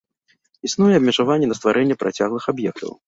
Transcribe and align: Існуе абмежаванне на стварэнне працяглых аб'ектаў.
Існуе 0.67 0.95
абмежаванне 0.99 1.47
на 1.51 1.59
стварэнне 1.59 1.99
працяглых 2.01 2.43
аб'ектаў. 2.55 2.89